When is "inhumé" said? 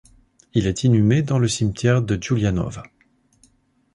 0.83-1.21